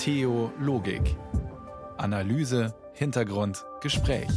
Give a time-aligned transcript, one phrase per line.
[0.00, 1.14] Theologik.
[1.98, 4.30] Analyse, Hintergrund, Gespräch.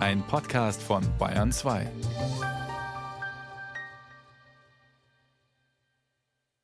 [0.00, 1.86] Ein Podcast von Bayern 2.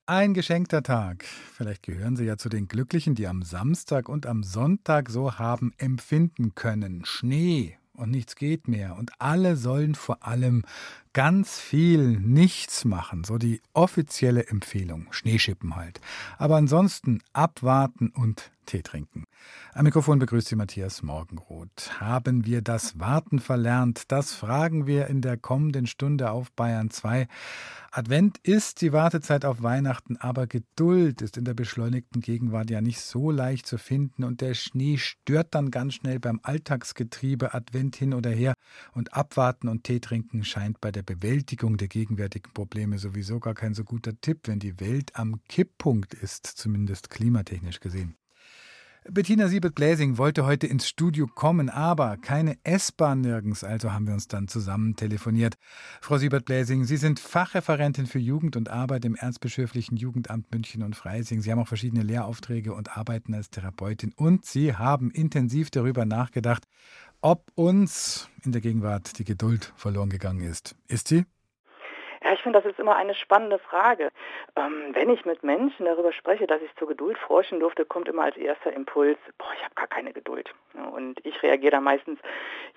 [0.06, 1.24] Ein geschenkter Tag.
[1.24, 5.74] Vielleicht gehören Sie ja zu den Glücklichen, die am Samstag und am Sonntag so haben
[5.76, 7.04] empfinden können.
[7.04, 8.96] Schnee und nichts geht mehr.
[8.96, 10.64] Und alle sollen vor allem
[11.12, 13.24] ganz viel nichts machen.
[13.24, 15.08] So die offizielle Empfehlung.
[15.10, 16.00] Schneeschippen halt.
[16.38, 19.24] Aber ansonsten abwarten und Tee trinken.
[19.72, 22.00] Am Mikrofon begrüßt Sie Matthias Morgenroth.
[22.00, 24.10] Haben wir das Warten verlernt?
[24.12, 27.28] Das fragen wir in der kommenden Stunde auf Bayern 2.
[27.92, 33.00] Advent ist die Wartezeit auf Weihnachten, aber Geduld ist in der beschleunigten Gegenwart ja nicht
[33.00, 38.12] so leicht zu finden und der Schnee stört dann ganz schnell beim Alltagsgetriebe Advent hin
[38.12, 38.52] oder her
[38.92, 43.72] und abwarten und Tee trinken scheint bei der Bewältigung der gegenwärtigen Probleme sowieso gar kein
[43.72, 48.16] so guter Tipp, wenn die Welt am Kipppunkt ist, zumindest klimatechnisch gesehen.
[49.08, 54.26] Bettina Siebert-Bläsing wollte heute ins Studio kommen, aber keine S-Bahn nirgends, also haben wir uns
[54.26, 55.54] dann zusammen telefoniert.
[56.00, 61.40] Frau Siebert-Bläsing, Sie sind Fachreferentin für Jugend und Arbeit im Erzbischöflichen Jugendamt München und Freising.
[61.40, 66.64] Sie haben auch verschiedene Lehraufträge und arbeiten als Therapeutin und Sie haben intensiv darüber nachgedacht,
[67.20, 70.74] ob uns in der Gegenwart die Geduld verloren gegangen ist.
[70.88, 71.24] Ist sie?
[72.46, 74.12] Finde, das ist immer eine spannende Frage.
[74.54, 78.22] Ähm, wenn ich mit Menschen darüber spreche, dass ich zur Geduld forschen durfte, kommt immer
[78.22, 80.54] als erster Impuls, boah, ich habe gar keine Geduld.
[80.92, 82.20] Und ich reagiere da meistens,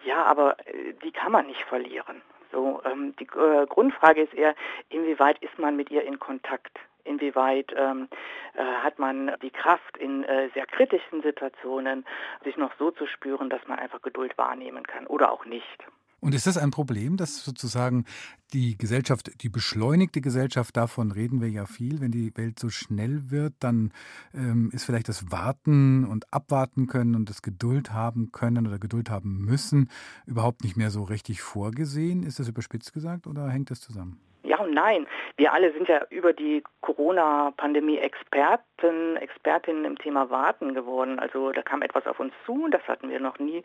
[0.03, 2.23] ja, aber äh, die kann man nicht verlieren.
[2.52, 4.56] So, ähm, die äh, Grundfrage ist eher,
[4.90, 6.80] inwieweit ist man mit ihr in Kontakt?
[7.03, 8.08] Inwieweit ähm,
[8.56, 12.08] äh, hat man die Kraft, in äh, sehr kritischen Situationen
[12.44, 15.86] sich noch so zu spüren, dass man einfach Geduld wahrnehmen kann oder auch nicht?
[16.20, 18.06] Und ist das ein Problem, dass sozusagen
[18.53, 23.30] die Gesellschaft, die beschleunigte Gesellschaft, davon reden wir ja viel, wenn die Welt so schnell
[23.30, 23.92] wird, dann
[24.34, 29.09] ähm, ist vielleicht das Warten und Abwarten können und das Geduld haben können oder Geduld
[29.09, 29.90] haben müssen
[30.25, 32.24] überhaupt nicht mehr so richtig vorgesehen.
[32.24, 34.19] Ist das überspitzt gesagt oder hängt das zusammen?
[34.44, 35.05] Ja und nein.
[35.35, 41.19] Wir alle sind ja über die Corona-Pandemie Experten, Expertinnen im Thema Warten geworden.
[41.19, 43.63] Also da kam etwas auf uns zu, das hatten wir noch nie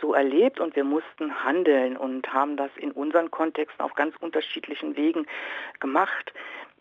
[0.00, 4.96] so erlebt und wir mussten handeln und haben das in unseren Kontexten auf ganz unterschiedlichen
[4.96, 5.26] Wegen
[5.78, 6.32] gemacht.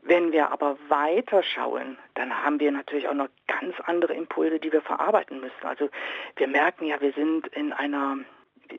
[0.01, 4.71] Wenn wir aber weiter schauen, dann haben wir natürlich auch noch ganz andere Impulse, die
[4.71, 5.63] wir verarbeiten müssen.
[5.63, 5.89] Also
[6.35, 8.17] wir merken ja, wir sind in einer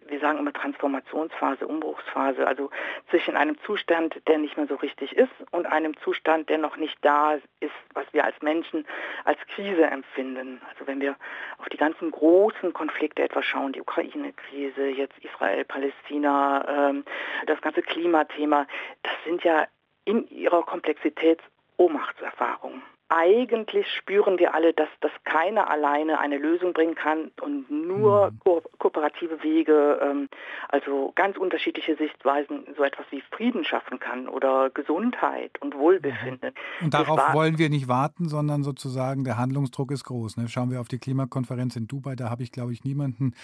[0.08, 2.70] wir sagen immer Transformationsphase, Umbruchsphase, also
[3.10, 6.96] zwischen einem Zustand, der nicht mehr so richtig ist und einem Zustand, der noch nicht
[7.02, 8.86] da ist, was wir als Menschen
[9.24, 10.60] als Krise empfinden.
[10.70, 11.16] Also wenn wir
[11.58, 17.04] auf die ganzen großen Konflikte etwas schauen, die Ukraine-Krise, jetzt Israel, Palästina, ähm,
[17.46, 18.66] das ganze Klimathema,
[19.02, 19.66] das sind ja
[20.04, 21.40] in ihrer Komplexität
[21.76, 28.30] Ohnmachtserfahrungen eigentlich spüren wir alle, dass das keiner alleine eine Lösung bringen kann und nur
[28.30, 28.38] mhm.
[28.40, 30.28] ko kooperative Wege, ähm,
[30.68, 36.52] also ganz unterschiedliche Sichtweisen, so etwas wie Frieden schaffen kann oder Gesundheit und Wohlbefinden.
[36.82, 40.36] Und darauf wollen wir nicht warten, sondern sozusagen der Handlungsdruck ist groß.
[40.36, 40.48] Ne?
[40.48, 43.34] Schauen wir auf die Klimakonferenz in Dubai, da habe ich, glaube ich, niemanden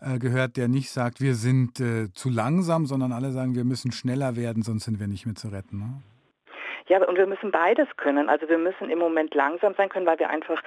[0.00, 3.92] äh, gehört, der nicht sagt, wir sind äh, zu langsam, sondern alle sagen, wir müssen
[3.92, 5.78] schneller werden, sonst sind wir nicht mehr zu retten.
[5.78, 6.02] Ne?
[6.88, 8.28] Ja, und wir müssen beides können.
[8.28, 10.62] Also wir müssen im Moment langsam sein können, weil wir einfach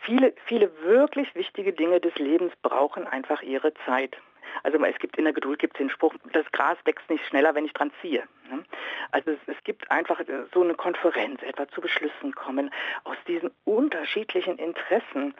[0.00, 4.16] viele, viele wirklich wichtige Dinge des Lebens brauchen einfach ihre Zeit.
[4.62, 7.54] Also es gibt in der Geduld gibt es den Spruch, das Gras wächst nicht schneller,
[7.54, 8.24] wenn ich dran ziehe.
[8.50, 8.64] Ne?
[9.10, 10.20] Also es, es, gibt einfach
[10.52, 12.70] so eine Konferenz, etwa zu Beschlüssen kommen,
[13.04, 15.34] aus diesen unterschiedlichen Interessen,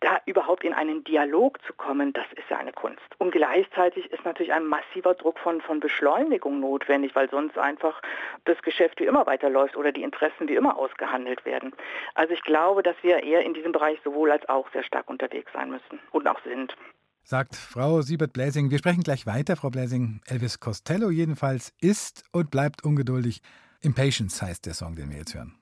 [0.00, 3.02] da überhaupt in einen Dialog zu kommen, das ist ja eine Kunst.
[3.18, 8.00] Und gleichzeitig ist natürlich ein massiver Druck von, von Beschleunigung notwendig, weil sonst einfach
[8.44, 11.72] das Geschäft wie immer weiterläuft oder die Interessen wie immer ausgehandelt werden.
[12.14, 15.52] Also ich glaube, dass wir eher in diesem Bereich sowohl als auch sehr stark unterwegs
[15.52, 16.76] sein müssen und auch sind
[17.24, 18.70] sagt Frau Siebert-Bläsing.
[18.70, 20.20] Wir sprechen gleich weiter, Frau Bläsing.
[20.26, 23.42] Elvis Costello jedenfalls ist und bleibt ungeduldig.
[23.80, 25.56] Impatience heißt der Song, den wir jetzt hören.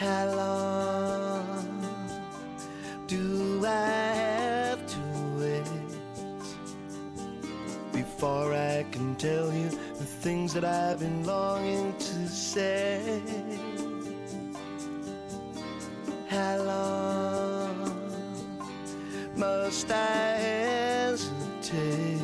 [0.00, 1.82] How long
[3.06, 5.00] do I have to
[5.38, 5.64] wait
[7.92, 9.68] before I can tell you
[9.98, 11.94] the things that I've been longing
[12.50, 13.22] say.
[16.28, 17.94] How long
[19.36, 20.34] must I
[21.06, 22.18] hesitate?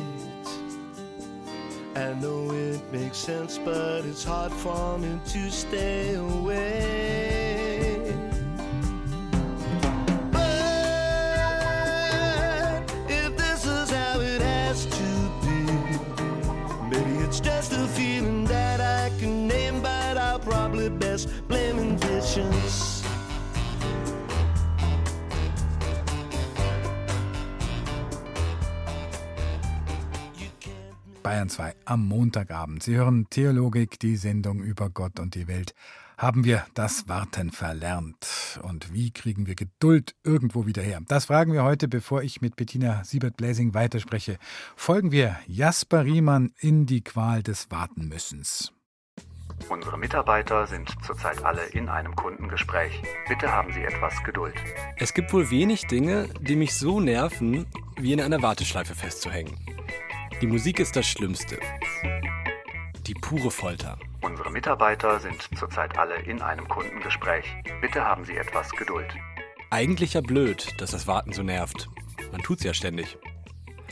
[1.95, 7.36] I know it makes sense, but it's hard for me to stay away.
[31.47, 32.83] Bayern 2 am Montagabend.
[32.83, 35.73] Sie hören Theologik, die Sendung über Gott und die Welt.
[36.17, 38.59] Haben wir das Warten verlernt?
[38.63, 40.99] Und wie kriegen wir Geduld irgendwo wieder her?
[41.07, 44.37] Das fragen wir heute, bevor ich mit Bettina Siebert-Bläsing weiterspreche.
[44.75, 48.73] Folgen wir Jasper Riemann in die Qual des Wartenmüssens.
[49.69, 53.01] Unsere Mitarbeiter sind zurzeit alle in einem Kundengespräch.
[53.27, 54.55] Bitte haben Sie etwas Geduld.
[54.97, 57.65] Es gibt wohl wenig Dinge, die mich so nerven,
[57.95, 59.57] wie in einer Warteschleife festzuhängen.
[60.39, 61.57] Die Musik ist das Schlimmste.
[63.07, 63.97] Die pure Folter.
[64.21, 67.45] Unsere Mitarbeiter sind zurzeit alle in einem Kundengespräch.
[67.81, 69.07] Bitte haben Sie etwas Geduld.
[69.71, 71.89] Eigentlich ja blöd, dass das Warten so nervt.
[72.31, 73.17] Man tut's ja ständig.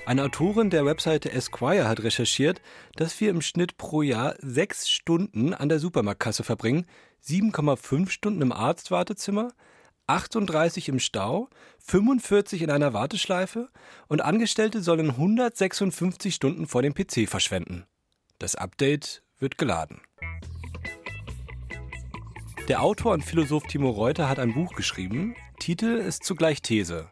[0.05, 2.61] Eine Autorin der Webseite Esquire hat recherchiert,
[2.95, 6.85] dass wir im Schnitt pro Jahr sechs Stunden an der Supermarktkasse verbringen,
[7.25, 9.51] 7,5 Stunden im Arztwartezimmer,
[10.07, 11.49] 38 im Stau,
[11.79, 13.69] 45 in einer Warteschleife
[14.07, 17.85] und Angestellte sollen 156 Stunden vor dem PC verschwenden.
[18.37, 20.01] Das Update wird geladen.
[22.67, 25.35] Der Autor und Philosoph Timo Reuter hat ein Buch geschrieben.
[25.59, 27.09] Titel ist zugleich These.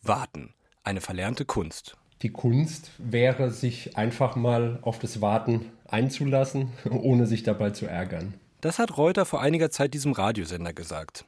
[0.00, 0.54] Warten.
[0.84, 1.96] Eine verlernte Kunst.
[2.22, 8.34] Die Kunst wäre, sich einfach mal auf das Warten einzulassen, ohne sich dabei zu ärgern.
[8.60, 11.24] Das hat Reuter vor einiger Zeit diesem Radiosender gesagt.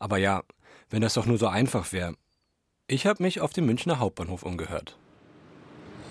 [0.00, 0.42] Aber ja,
[0.88, 2.14] wenn das doch nur so einfach wäre.
[2.88, 4.96] Ich habe mich auf dem Münchner Hauptbahnhof umgehört.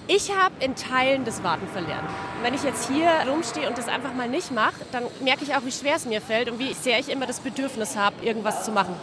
[0.07, 2.09] Ich habe in Teilen das Warten verlernt.
[2.41, 5.65] Wenn ich jetzt hier rumstehe und das einfach mal nicht mache, dann merke ich auch,
[5.65, 8.71] wie schwer es mir fällt und wie sehr ich immer das Bedürfnis habe, irgendwas zu
[8.71, 8.95] machen.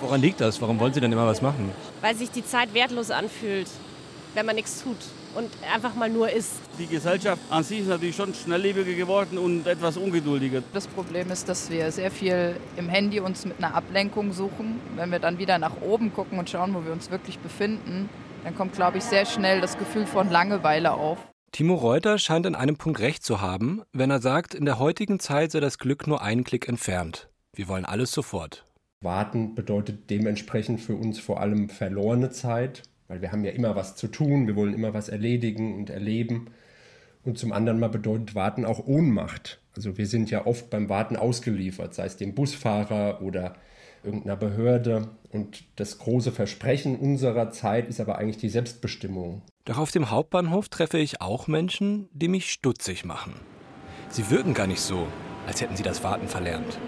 [0.00, 0.60] Woran liegt das?
[0.62, 1.72] Warum wollen Sie denn immer was machen?
[2.00, 3.68] Weil sich die Zeit wertlos anfühlt,
[4.34, 4.98] wenn man nichts tut
[5.34, 6.52] und einfach mal nur ist.
[6.78, 10.62] Die Gesellschaft an sich ist natürlich schon schnelllebiger geworden und etwas ungeduldiger.
[10.72, 14.80] Das Problem ist, dass wir sehr viel im Handy uns mit einer Ablenkung suchen.
[14.96, 18.08] Wenn wir dann wieder nach oben gucken und schauen, wo wir uns wirklich befinden,
[18.44, 21.18] dann kommt, glaube ich, sehr schnell das Gefühl von Langeweile auf.
[21.52, 25.20] Timo Reuter scheint an einem Punkt recht zu haben, wenn er sagt, in der heutigen
[25.20, 27.28] Zeit sei das Glück nur einen Klick entfernt.
[27.54, 28.64] Wir wollen alles sofort.
[29.00, 33.96] Warten bedeutet dementsprechend für uns vor allem verlorene Zeit, weil wir haben ja immer was
[33.96, 36.48] zu tun, wir wollen immer was erledigen und erleben.
[37.24, 39.60] Und zum anderen mal bedeutet Warten auch Ohnmacht.
[39.76, 43.56] Also wir sind ja oft beim Warten ausgeliefert, sei es dem Busfahrer oder
[44.04, 45.08] irgendeiner Behörde.
[45.30, 49.42] Und das große Versprechen unserer Zeit ist aber eigentlich die Selbstbestimmung.
[49.64, 53.34] Doch auf dem Hauptbahnhof treffe ich auch Menschen, die mich stutzig machen.
[54.10, 55.06] Sie wirken gar nicht so,
[55.46, 56.78] als hätten sie das Warten verlernt.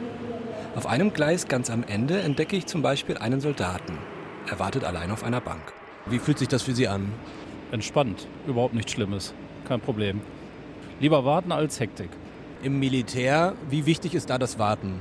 [0.77, 3.99] Auf einem Gleis ganz am Ende entdecke ich zum Beispiel einen Soldaten.
[4.49, 5.73] Er wartet allein auf einer Bank.
[6.09, 7.13] Wie fühlt sich das für Sie an?
[7.73, 9.35] Entspannt, überhaupt nichts Schlimmes,
[9.67, 10.21] kein Problem.
[11.01, 12.11] Lieber warten als Hektik.
[12.63, 15.01] Im Militär, wie wichtig ist da das Warten?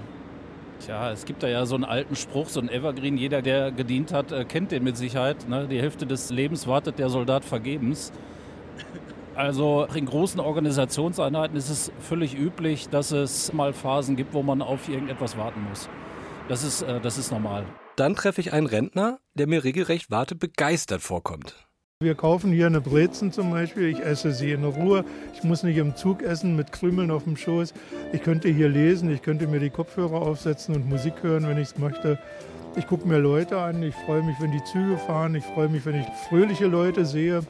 [0.83, 3.17] Tja, es gibt da ja so einen alten Spruch, so einen Evergreen.
[3.17, 5.47] Jeder, der gedient hat, äh, kennt den mit Sicherheit.
[5.47, 5.67] Ne?
[5.67, 8.11] Die Hälfte des Lebens wartet der Soldat vergebens.
[9.35, 14.61] Also in großen Organisationseinheiten ist es völlig üblich, dass es mal Phasen gibt, wo man
[14.61, 15.87] auf irgendetwas warten muss.
[16.49, 17.65] Das ist, äh, das ist normal.
[17.95, 21.67] Dann treffe ich einen Rentner, der mir regelrecht wartebegeistert vorkommt.
[22.01, 23.87] Wir kaufen hier eine Brezen zum Beispiel.
[23.87, 25.05] Ich esse sie in Ruhe.
[25.33, 27.73] Ich muss nicht im Zug essen mit Krümeln auf dem Schoß.
[28.11, 31.69] Ich könnte hier lesen, ich könnte mir die Kopfhörer aufsetzen und Musik hören, wenn ich
[31.69, 32.19] es möchte.
[32.75, 33.81] Ich gucke mir Leute an.
[33.81, 35.33] Ich freue mich, wenn die Züge fahren.
[35.35, 37.43] Ich freue mich, wenn ich fröhliche Leute sehe.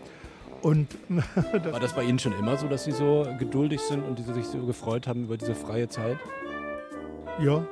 [0.62, 4.20] Und das War das bei Ihnen schon immer so, dass Sie so geduldig sind und
[4.20, 6.18] Sie sich so gefreut haben über diese freie Zeit?
[7.40, 7.66] Ja,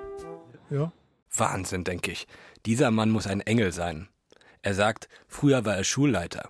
[0.71, 0.91] ja.
[1.35, 2.27] Wahnsinn, denke ich.
[2.65, 4.07] Dieser Mann muss ein Engel sein.
[4.61, 6.49] Er sagt, früher war er Schulleiter.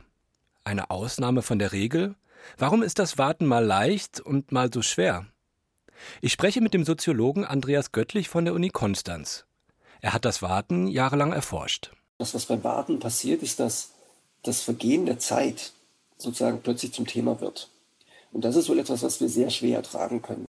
[0.64, 2.16] Eine Ausnahme von der Regel?
[2.58, 5.26] Warum ist das Warten mal leicht und mal so schwer?
[6.22, 9.46] Ich spreche mit dem Soziologen Andreas Göttlich von der Uni Konstanz.
[10.02, 11.92] Er hat das Warten jahrelang erforscht.
[12.18, 13.92] Das, was beim Warten passiert, ist, dass
[14.44, 15.72] das Vergehen der Zeit
[16.18, 17.70] sozusagen plötzlich zum Thema wird.
[18.32, 20.46] Und das ist wohl etwas, was wir sehr schwer ertragen können.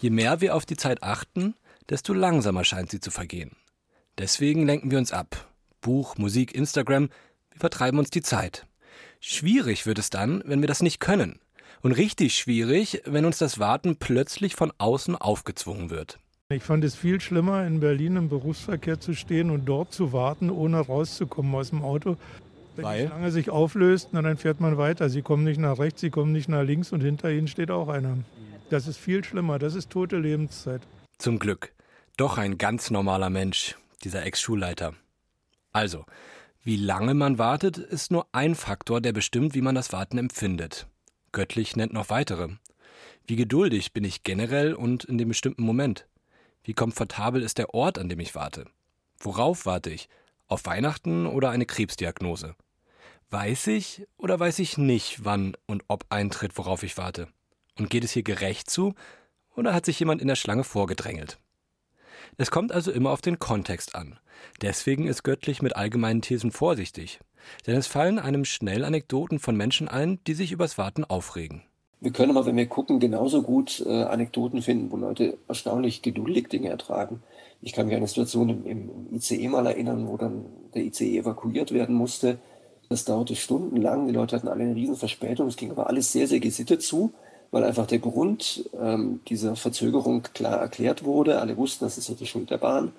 [0.00, 1.54] Je mehr wir auf die Zeit achten,
[1.90, 3.56] desto langsamer scheint sie zu vergehen.
[4.16, 5.48] Deswegen lenken wir uns ab.
[5.80, 7.08] Buch, Musik, Instagram,
[7.50, 8.66] wir vertreiben uns die Zeit.
[9.18, 11.40] Schwierig wird es dann, wenn wir das nicht können.
[11.82, 16.18] Und richtig schwierig, wenn uns das Warten plötzlich von außen aufgezwungen wird.
[16.50, 20.50] Ich fand es viel schlimmer, in Berlin im Berufsverkehr zu stehen und dort zu warten,
[20.50, 22.16] ohne rauszukommen aus dem Auto.
[22.76, 23.02] Wenn Weil?
[23.02, 25.08] die Schlange sich auflöst, na, dann fährt man weiter.
[25.08, 27.88] Sie kommen nicht nach rechts, sie kommen nicht nach links und hinter ihnen steht auch
[27.88, 28.18] einer.
[28.70, 30.82] Das ist viel schlimmer, das ist tote Lebenszeit.
[31.16, 31.72] Zum Glück.
[32.18, 34.94] Doch ein ganz normaler Mensch, dieser Ex-Schulleiter.
[35.72, 36.04] Also,
[36.64, 40.86] wie lange man wartet, ist nur ein Faktor, der bestimmt, wie man das Warten empfindet.
[41.32, 42.48] Göttlich nennt noch weitere.
[43.26, 46.06] Wie geduldig bin ich generell und in dem bestimmten Moment?
[46.62, 48.66] Wie komfortabel ist der Ort, an dem ich warte?
[49.18, 50.10] Worauf warte ich?
[50.46, 52.54] Auf Weihnachten oder eine Krebsdiagnose?
[53.30, 57.28] Weiß ich oder weiß ich nicht, wann und ob eintritt, worauf ich warte?
[57.78, 58.94] Und geht es hier gerecht zu
[59.56, 61.38] oder hat sich jemand in der Schlange vorgedrängelt?
[62.36, 64.18] Es kommt also immer auf den Kontext an.
[64.62, 67.20] Deswegen ist Göttlich mit allgemeinen Thesen vorsichtig.
[67.66, 71.62] Denn es fallen einem schnell Anekdoten von Menschen ein, die sich übers Warten aufregen.
[72.00, 76.48] Wir können aber, wenn wir gucken, genauso gut äh, Anekdoten finden, wo Leute erstaunlich geduldig
[76.48, 77.22] Dinge ertragen.
[77.60, 80.44] Ich kann mich an eine Situation im, im ICE mal erinnern, wo dann
[80.74, 82.38] der ICE evakuiert werden musste.
[82.88, 86.28] Das dauerte stundenlang, die Leute hatten alle eine riesen Verspätung, es ging aber alles sehr,
[86.28, 87.12] sehr gesittet zu,
[87.50, 91.40] weil einfach der Grund ähm, dieser Verzögerung klar erklärt wurde.
[91.40, 92.92] Alle wussten, das ist ja die Schuld der Bahn.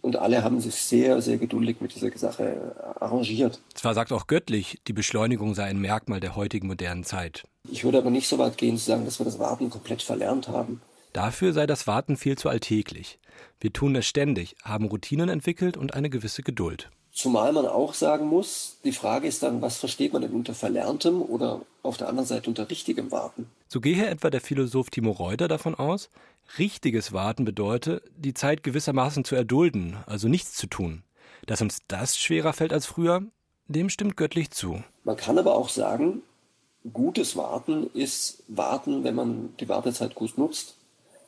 [0.00, 3.60] Und alle haben sich sehr, sehr geduldig mit dieser Sache arrangiert.
[3.74, 7.44] Zwar sagt auch Göttlich, die Beschleunigung sei ein Merkmal der heutigen modernen Zeit.
[7.70, 10.48] Ich würde aber nicht so weit gehen zu sagen, dass wir das Warten komplett verlernt
[10.48, 10.82] haben.
[11.12, 13.20] Dafür sei das Warten viel zu alltäglich.
[13.60, 16.90] Wir tun es ständig, haben Routinen entwickelt und eine gewisse Geduld.
[17.12, 21.20] Zumal man auch sagen muss, die Frage ist dann, was versteht man denn unter verlerntem
[21.20, 23.46] oder auf der anderen Seite unter richtigem Warten?
[23.72, 26.10] So gehe etwa der Philosoph Timo Reuter davon aus,
[26.58, 31.04] richtiges Warten bedeutet, die Zeit gewissermaßen zu erdulden, also nichts zu tun.
[31.46, 33.22] Dass uns das schwerer fällt als früher,
[33.68, 34.84] dem stimmt göttlich zu.
[35.04, 36.20] Man kann aber auch sagen,
[36.92, 40.76] gutes Warten ist Warten, wenn man die Wartezeit gut nutzt.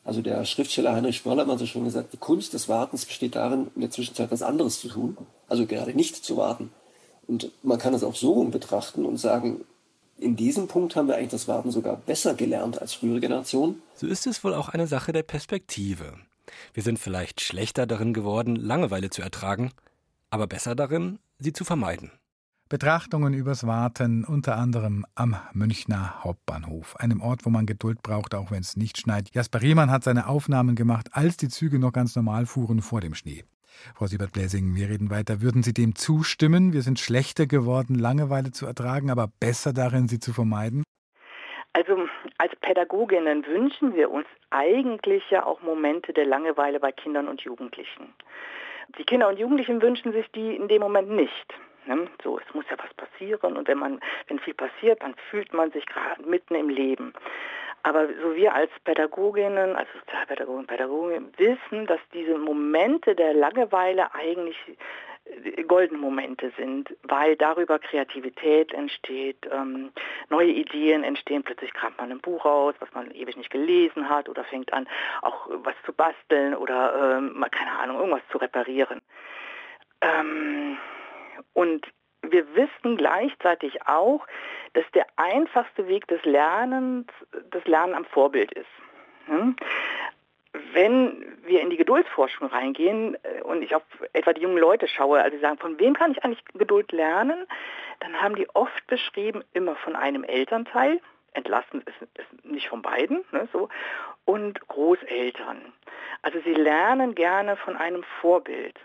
[0.04, 3.70] Also der Schriftsteller Heinrich Schmörler hat so schön gesagt, die Kunst des Wartens besteht darin,
[3.74, 5.16] in der Zwischenzeit was anderes zu tun,
[5.48, 6.70] also gerade nicht zu warten.
[7.26, 9.64] Und man kann es auch so betrachten und sagen,
[10.24, 13.82] in diesem Punkt haben wir eigentlich das Warten sogar besser gelernt als frühere Generationen.
[13.94, 16.14] So ist es wohl auch eine Sache der Perspektive.
[16.72, 19.70] Wir sind vielleicht schlechter darin geworden, Langeweile zu ertragen,
[20.30, 22.10] aber besser darin, sie zu vermeiden.
[22.70, 28.50] Betrachtungen übers Warten, unter anderem am Münchner Hauptbahnhof, einem Ort, wo man Geduld braucht, auch
[28.50, 29.32] wenn es nicht schneit.
[29.34, 33.14] Jasper Riemann hat seine Aufnahmen gemacht, als die Züge noch ganz normal fuhren vor dem
[33.14, 33.44] Schnee.
[33.94, 35.40] Frau Siebert-Bläsing, wir reden weiter.
[35.42, 36.72] Würden Sie dem zustimmen?
[36.72, 40.84] Wir sind schlechter geworden, Langeweile zu ertragen, aber besser darin, sie zu vermeiden?
[41.72, 42.06] Also
[42.38, 48.14] als Pädagoginnen wünschen wir uns eigentlich ja auch Momente der Langeweile bei Kindern und Jugendlichen.
[48.98, 51.54] Die Kinder und Jugendlichen wünschen sich die in dem Moment nicht.
[51.86, 52.08] Ne?
[52.22, 55.70] So, es muss ja was passieren und wenn man, wenn viel passiert, dann fühlt man
[55.72, 57.12] sich gerade mitten im Leben.
[57.84, 64.14] Aber so wir als Pädagoginnen, als Sozialpädagogen und Pädagogen wissen, dass diese Momente der Langeweile
[64.14, 64.56] eigentlich
[65.26, 69.92] äh, goldene Momente sind, weil darüber Kreativität entsteht, ähm,
[70.30, 74.30] neue Ideen entstehen, plötzlich kramt man ein Buch raus, was man ewig nicht gelesen hat
[74.30, 74.88] oder fängt an,
[75.20, 79.02] auch was zu basteln oder ähm, keine Ahnung, irgendwas zu reparieren.
[80.00, 80.78] Ähm,
[81.52, 81.86] und
[82.34, 84.26] wir wissen gleichzeitig auch,
[84.72, 87.06] dass der einfachste Weg des Lernens
[87.52, 88.66] das Lernen am Vorbild ist.
[89.26, 89.54] Hm?
[90.72, 95.22] Wenn wir in die Geduldsforschung reingehen äh, und ich auf etwa die jungen Leute schaue,
[95.22, 97.46] also sagen, von wem kann ich eigentlich Geduld lernen,
[98.00, 101.00] dann haben die oft beschrieben, immer von einem Elternteil,
[101.34, 103.68] entlassen ist, ist nicht von beiden, ne, so,
[104.24, 105.72] und Großeltern.
[106.22, 108.78] Also sie lernen gerne von einem Vorbild.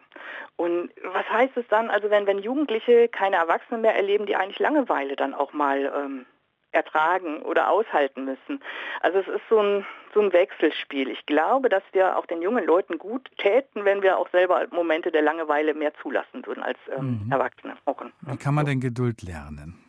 [0.58, 4.60] Und was heißt es dann, also wenn, wenn Jugendliche keine Erwachsenen mehr erleben, die eigentlich
[4.60, 6.26] Langeweile dann auch mal ähm,
[6.72, 8.62] ertragen oder aushalten müssen.
[9.02, 11.10] Also es ist so ein, so ein Wechselspiel.
[11.10, 15.12] Ich glaube, dass wir auch den jungen Leuten gut täten, wenn wir auch selber Momente
[15.12, 17.32] der Langeweile mehr zulassen würden als ähm, mhm.
[17.32, 17.76] Erwachsene.
[18.22, 19.84] Wie kann man denn Geduld lernen?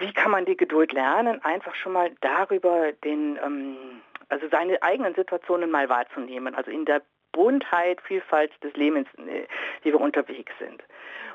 [0.00, 1.44] Wie kann man die Geduld lernen?
[1.44, 6.54] Einfach schon mal darüber den, ähm, also seine eigenen Situationen mal wahrzunehmen.
[6.54, 7.02] Also in der
[7.32, 9.46] Buntheit, Vielfalt des Lebens, äh,
[9.82, 10.82] wie wir unterwegs sind.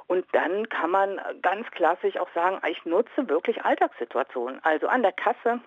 [0.08, 4.60] Und dann kann man ganz klassisch auch sagen, ich nutze wirklich Alltagssituationen.
[4.64, 5.62] Also an der Kasse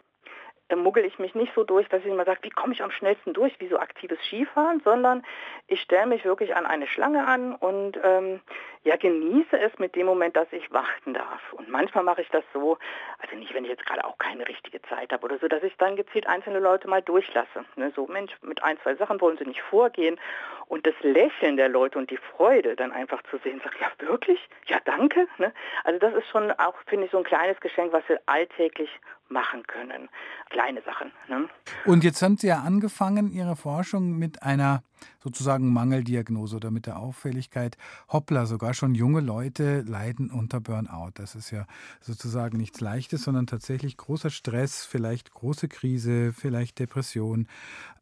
[0.68, 2.90] da muggel ich mich nicht so durch, dass ich immer sage, wie komme ich am
[2.90, 5.24] schnellsten durch, wie so aktives Skifahren, sondern
[5.66, 8.40] ich stelle mich wirklich an eine Schlange an und ähm,
[8.84, 11.40] ja, genieße es mit dem Moment, dass ich warten darf.
[11.52, 12.78] Und manchmal mache ich das so,
[13.18, 15.76] also nicht, wenn ich jetzt gerade auch keine richtige Zeit habe oder so, dass ich
[15.76, 17.64] dann gezielt einzelne Leute mal durchlasse.
[17.76, 17.92] Ne?
[17.94, 20.18] So, Mensch, mit ein, zwei Sachen wollen sie nicht vorgehen.
[20.66, 24.38] Und das Lächeln der Leute und die Freude dann einfach zu sehen, sag, ja wirklich?
[24.66, 25.26] Ja, danke.
[25.38, 25.52] Ne?
[25.84, 28.90] Also das ist schon auch, finde ich, so ein kleines Geschenk, was wir alltäglich
[29.28, 30.08] machen können.
[30.50, 31.12] Kleine Sachen.
[31.28, 31.48] Ne?
[31.84, 34.82] Und jetzt haben Sie ja angefangen, Ihre Forschung mit einer
[35.22, 37.76] sozusagen Mangeldiagnose oder mit der Auffälligkeit,
[38.08, 41.12] hoppla, sogar schon junge Leute leiden unter Burnout.
[41.14, 41.66] Das ist ja
[42.00, 47.48] sozusagen nichts Leichtes, sondern tatsächlich großer Stress, vielleicht große Krise, vielleicht Depression.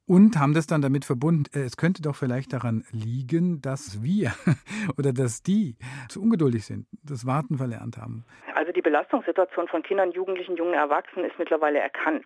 [0.08, 4.32] Und haben das dann damit verbunden, äh, es könnte doch vielleicht daran liegen, dass wir
[4.98, 5.74] oder dass die
[6.08, 8.24] zu ungeduldig sind, das Warten verlernt haben.
[8.54, 12.24] Also die Belastungssituation von Kindern, Jugendlichen, jungen Erwachsenen ist mittlerweile erkannt.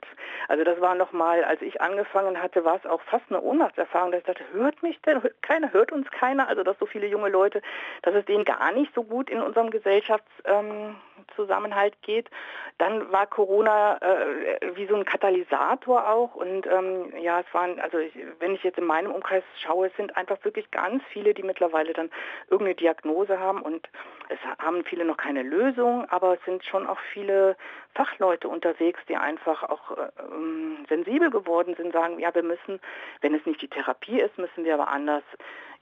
[0.49, 4.21] Also das war nochmal, als ich angefangen hatte, war es auch fast eine Ohnmachtserfahrung, dass
[4.21, 5.21] ich dachte, hört mich denn?
[5.43, 6.47] Keiner hört uns keiner.
[6.49, 7.63] Also dass so viele junge Leute,
[8.03, 12.31] dass es denen gar nicht so gut in unserem Gesellschaftszusammenhalt ähm, geht.
[12.79, 16.37] Dann war Corona äh, wie so ein Katalysator auch.
[16.37, 19.97] Und ähm, ja, es waren, also ich, wenn ich jetzt in meinem Umkreis schaue, es
[19.97, 22.11] sind einfach wirklich ganz viele, die mittlerweile dann
[22.49, 23.89] irgendeine Diagnose haben und
[24.29, 27.57] es haben viele noch keine Lösung, aber es sind schon auch viele
[27.95, 32.81] Fachleute unterwegs, die einfach auch äh, ähm, sensibel geworden sind, sagen, ja, wir müssen,
[33.21, 35.25] wenn es nicht die Therapie ist, müssen wir aber anders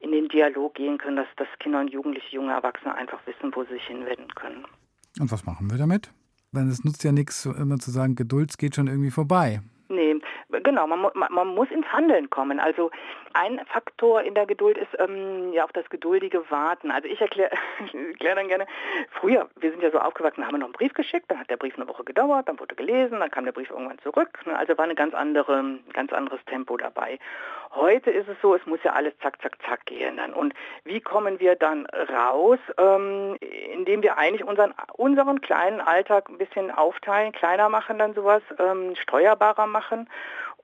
[0.00, 3.64] in den Dialog gehen können, dass, dass Kinder und Jugendliche, junge Erwachsene einfach wissen, wo
[3.64, 4.66] sie sich hinwenden können.
[5.20, 6.10] Und was machen wir damit?
[6.52, 9.60] Denn es nutzt ja nichts, immer zu sagen, Geduld geht schon irgendwie vorbei.
[10.50, 12.58] Genau, man, man, muss ins Handeln kommen.
[12.58, 12.90] Also
[13.38, 16.90] ein Faktor in der Geduld ist ähm, ja auch das geduldige Warten.
[16.90, 17.50] Also ich erkläre
[18.10, 18.66] erklär dann gerne,
[19.12, 21.56] früher, wir sind ja so aufgewachsen, haben wir noch einen Brief geschickt, dann hat der
[21.56, 24.44] Brief eine Woche gedauert, dann wurde gelesen, dann kam der Brief irgendwann zurück.
[24.44, 24.58] Ne?
[24.58, 27.18] Also war ein ganz, andere, ganz anderes Tempo dabei.
[27.74, 30.32] Heute ist es so, es muss ja alles zack, zack, zack gehen dann.
[30.32, 30.54] Und
[30.84, 33.36] wie kommen wir dann raus, ähm,
[33.72, 38.96] indem wir eigentlich unseren, unseren kleinen Alltag ein bisschen aufteilen, kleiner machen dann sowas, ähm,
[38.96, 40.08] steuerbarer machen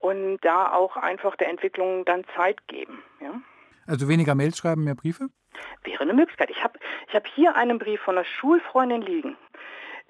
[0.01, 3.03] und da auch einfach der Entwicklung dann Zeit geben.
[3.21, 3.41] Ja?
[3.87, 5.29] Also weniger Mails schreiben, mehr Briefe?
[5.85, 6.51] Wäre eine Möglichkeit.
[6.51, 9.37] Ich habe ich hab hier einen Brief von einer Schulfreundin liegen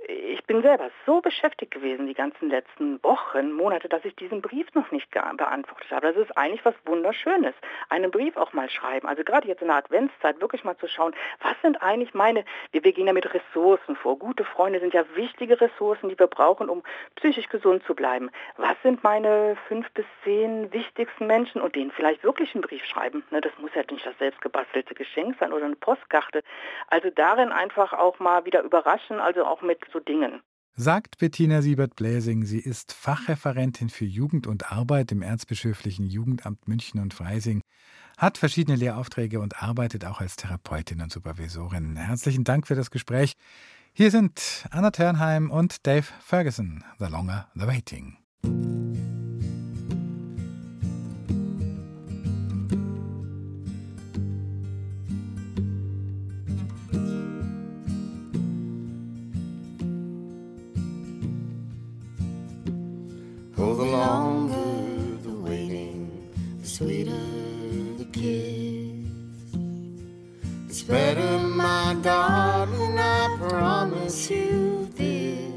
[0.08, 4.66] ich bin selber so beschäftigt gewesen die ganzen letzten Wochen, Monate, dass ich diesen Brief
[4.74, 6.12] noch nicht beantwortet habe.
[6.12, 7.54] Das ist eigentlich was Wunderschönes.
[7.88, 9.08] Einen Brief auch mal schreiben.
[9.08, 12.80] Also gerade jetzt in der Adventszeit wirklich mal zu schauen, was sind eigentlich meine, wir,
[12.80, 14.18] gehen ja mit Ressourcen vor.
[14.18, 16.82] Gute Freunde sind ja wichtige Ressourcen, die wir brauchen, um
[17.16, 18.30] psychisch gesund zu bleiben.
[18.56, 23.24] Was sind meine fünf bis zehn wichtigsten Menschen und denen vielleicht wirklich einen Brief schreiben?
[23.30, 26.42] Ne, das muss ja nicht das selbstgebastelte Geschenk sein oder eine Postkarte.
[26.88, 30.42] Also darin einfach auch mal wieder überraschen, also auch mit so Dingen.
[30.76, 32.44] Sagt Bettina Siebert-Bläsing.
[32.44, 37.62] Sie ist Fachreferentin für Jugend und Arbeit im Erzbischöflichen Jugendamt München und Freising,
[38.18, 41.96] hat verschiedene Lehraufträge und arbeitet auch als Therapeutin und Supervisorin.
[41.96, 43.34] Herzlichen Dank für das Gespräch.
[43.92, 46.82] Hier sind Anna Ternheim und Dave Ferguson.
[46.98, 48.23] The Longer the Waiting.
[70.74, 75.54] It's better, my darling, I promise you this.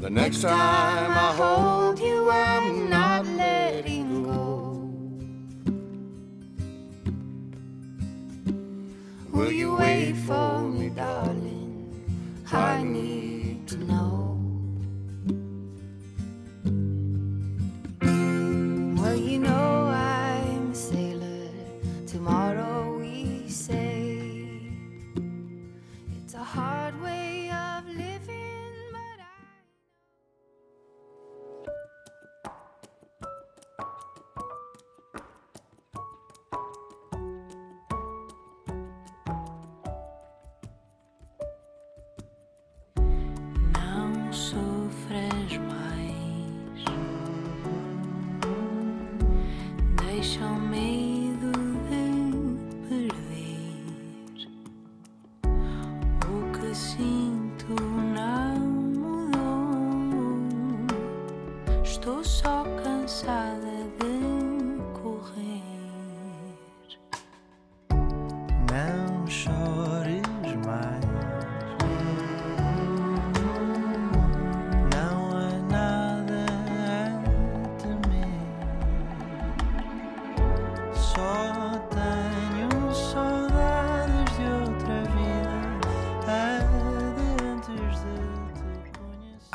[0.00, 4.88] The next time I hold you, I'm not letting go.
[9.32, 11.37] Will you wait for me, darling?
[63.08, 64.07] inside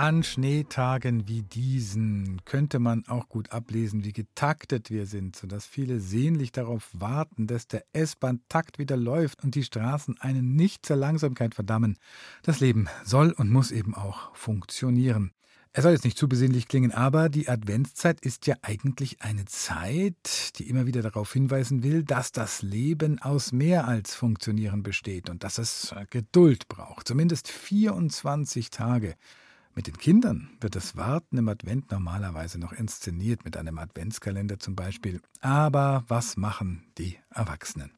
[0.04, 6.02] An Schneetagen wie diesen könnte man auch gut ablesen, wie getaktet wir sind, sodass viele
[6.02, 11.56] sehnlich darauf warten, dass der S-Bahn-Takt wieder läuft und die Straßen einen nicht zur Langsamkeit
[11.56, 11.98] verdammen.
[12.42, 15.32] Das Leben soll und muss eben auch funktionieren.
[15.72, 20.60] Es soll jetzt nicht zu besinnlich klingen, aber die Adventszeit ist ja eigentlich eine Zeit,
[20.60, 25.46] die immer wieder darauf hinweisen will, dass das Leben aus mehr als Funktionieren besteht und
[25.46, 27.08] dass es Geduld braucht.
[27.08, 29.16] Zumindest 24 Tage.
[29.75, 34.75] Mit den Kindern wird das Warten im Advent normalerweise noch inszeniert, mit einem Adventskalender zum
[34.75, 35.19] Beispiel.
[35.41, 37.91] Aber was machen die Erwachsenen?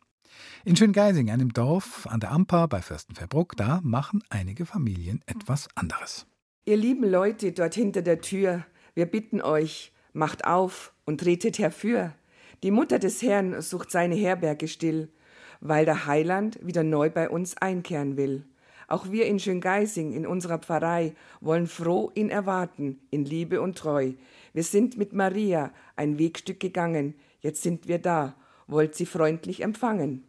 [0.64, 6.26] In Schöngeising, einem Dorf an der Amper bei Fürstenfeldbruck, da machen einige Familien etwas anderes.
[6.64, 12.14] Ihr lieben Leute dort hinter der Tür, wir bitten euch, macht auf und tretet herfür.
[12.64, 15.10] Die Mutter des Herrn sucht seine Herberge still,
[15.60, 18.46] weil der Heiland wieder neu bei uns einkehren will.
[18.88, 24.14] Auch wir in Schöngeising, in unserer Pfarrei, wollen froh ihn erwarten, in Liebe und Treu.
[24.54, 28.36] Wir sind mit Maria ein Wegstück gegangen, jetzt sind wir da,
[28.68, 30.24] wollt sie freundlich empfangen.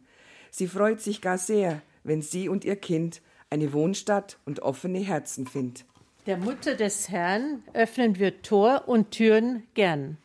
[0.51, 5.47] Sie freut sich gar sehr, wenn sie und ihr Kind eine Wohnstatt und offene Herzen
[5.47, 5.85] findet.
[6.25, 10.17] Der Mutter des Herrn öffnen wir Tor und Türen gern.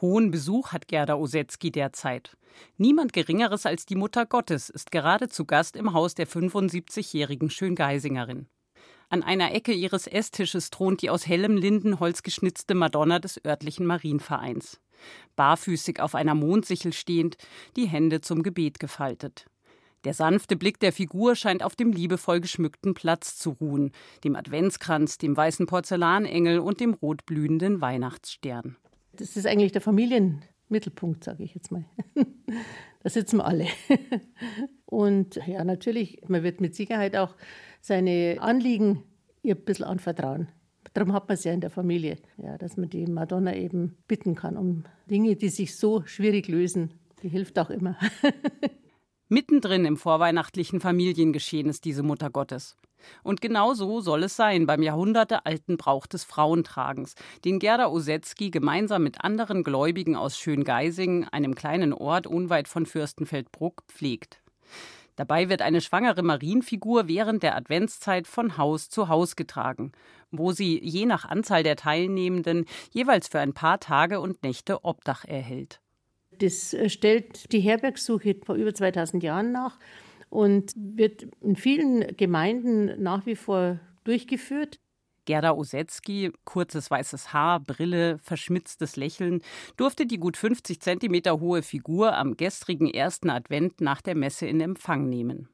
[0.00, 2.36] Hohen Besuch hat Gerda Osetzky derzeit.
[2.76, 8.46] Niemand Geringeres als die Mutter Gottes ist gerade zu Gast im Haus der 75-jährigen Schöngeisingerin.
[9.08, 14.80] An einer Ecke ihres Esstisches thront die aus hellem Lindenholz geschnitzte Madonna des örtlichen Marienvereins.
[15.34, 17.36] Barfüßig auf einer Mondsichel stehend,
[17.76, 19.46] die Hände zum Gebet gefaltet.
[20.04, 23.92] Der sanfte Blick der Figur scheint auf dem liebevoll geschmückten Platz zu ruhen,
[24.24, 28.76] dem Adventskranz, dem weißen Porzellanengel und dem rotblühenden Weihnachtsstern.
[29.12, 29.82] Das ist eigentlich der
[30.70, 31.84] Familienmittelpunkt, sage ich jetzt mal.
[33.02, 33.66] da sitzen wir alle.
[34.86, 37.36] Und ja, natürlich, man wird mit Sicherheit auch
[37.80, 39.02] seine Anliegen
[39.42, 40.48] ihr ein bisschen anvertrauen.
[40.94, 44.34] Darum hat man es ja in der Familie, ja, dass man die Madonna eben bitten
[44.34, 46.94] kann um Dinge, die sich so schwierig lösen.
[47.22, 47.96] Die hilft auch immer.
[49.32, 52.76] Mittendrin im vorweihnachtlichen Familiengeschehen ist diese Mutter Gottes.
[53.22, 57.14] Und genau so soll es sein beim jahrhundertealten Brauch des Frauentragens,
[57.44, 63.84] den Gerda Osetzky gemeinsam mit anderen Gläubigen aus Schöngeising, einem kleinen Ort unweit von Fürstenfeldbruck,
[63.86, 64.42] pflegt.
[65.14, 69.92] Dabei wird eine schwangere Marienfigur während der Adventszeit von Haus zu Haus getragen,
[70.32, 75.24] wo sie je nach Anzahl der Teilnehmenden jeweils für ein paar Tage und Nächte Obdach
[75.24, 75.80] erhält.
[76.40, 79.78] Das äh, stellt die Herbergssuche vor über 2000 Jahren nach
[80.28, 84.80] und wird in vielen Gemeinden nach wie vor durchgeführt.
[85.26, 89.42] Gerda Osetzky, kurzes weißes Haar, Brille, verschmitztes Lächeln,
[89.76, 94.60] durfte die gut 50 Zentimeter hohe Figur am gestrigen ersten Advent nach der Messe in
[94.60, 95.48] Empfang nehmen.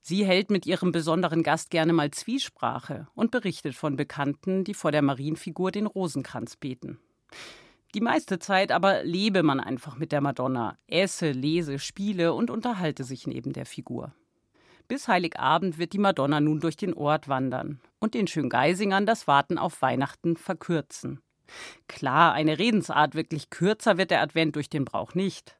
[0.00, 4.92] Sie hält mit ihrem besonderen Gast gerne mal Zwiesprache und berichtet von Bekannten, die vor
[4.92, 6.98] der Marienfigur den Rosenkranz beten.
[7.94, 13.04] Die meiste Zeit aber lebe man einfach mit der Madonna, esse, lese, spiele und unterhalte
[13.04, 14.12] sich neben der Figur.
[14.88, 19.58] Bis Heiligabend wird die Madonna nun durch den Ort wandern und den Schöngeisingern das Warten
[19.58, 21.20] auf Weihnachten verkürzen.
[21.86, 25.56] Klar, eine Redensart wirklich kürzer wird der Advent durch den Brauch nicht.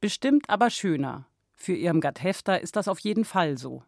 [0.00, 1.26] Bestimmt aber schöner.
[1.54, 3.82] Für Irmgard Hefter ist das auf jeden Fall so.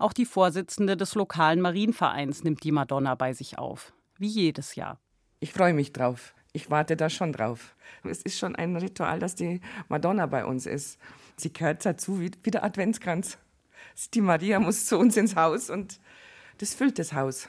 [0.00, 3.92] Auch die Vorsitzende des lokalen Marienvereins nimmt die Madonna bei sich auf.
[4.18, 4.98] Wie jedes Jahr.
[5.38, 7.74] Ich freue mich drauf ich warte da schon drauf.
[8.04, 10.98] Es ist schon ein Ritual, dass die Madonna bei uns ist.
[11.36, 13.38] Sie gehört dazu wie, wie der Adventskranz.
[14.14, 16.00] Die Maria muss zu uns ins Haus und
[16.58, 17.48] das füllt das Haus.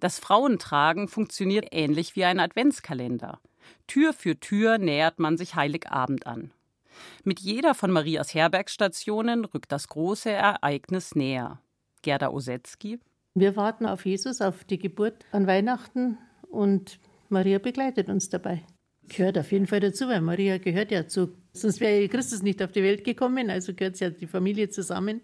[0.00, 3.40] Das Frauentragen funktioniert ähnlich wie ein Adventskalender.
[3.86, 6.50] Tür für Tür nähert man sich Heiligabend an.
[7.24, 11.58] Mit jeder von Marias Herbergsstationen rückt das große Ereignis näher.
[12.02, 13.00] Gerda Osetzky.
[13.34, 16.18] Wir warten auf Jesus, auf die Geburt an Weihnachten
[16.50, 17.00] und
[17.34, 18.64] Maria begleitet uns dabei.
[19.08, 21.36] Gehört auf jeden Fall dazu, weil Maria gehört ja zu.
[21.52, 25.20] Sonst wäre Christus nicht auf die Welt gekommen, also gehört ja die Familie zusammen.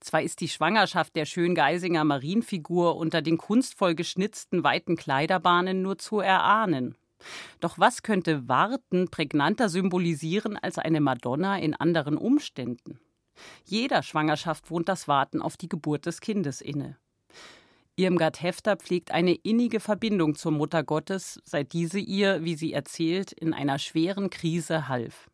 [0.00, 6.18] Zwar ist die Schwangerschaft der Schöngeisinger Marienfigur unter den kunstvoll geschnitzten weiten Kleiderbahnen nur zu
[6.18, 6.96] erahnen.
[7.60, 12.98] Doch was könnte Warten prägnanter symbolisieren als eine Madonna in anderen Umständen?
[13.64, 16.98] Jeder Schwangerschaft wohnt das Warten auf die Geburt des Kindes inne.
[17.96, 23.32] Irmgard Hefter pflegt eine innige Verbindung zur Mutter Gottes, seit diese ihr, wie sie erzählt,
[23.32, 25.28] in einer schweren Krise half.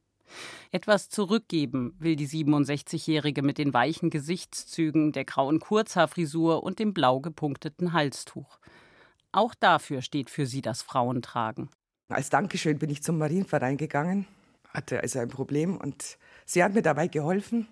[0.73, 7.21] Etwas zurückgeben will die 67-Jährige mit den weichen Gesichtszügen, der grauen Kurzhaarfrisur und dem blau
[7.21, 8.59] gepunkteten Halstuch.
[9.33, 11.71] Auch dafür steht für sie das Frauentragen.
[12.09, 14.27] Als Dankeschön bin ich zum Marienverein gegangen,
[14.71, 17.69] hatte also ein Problem und sie hat mir dabei geholfen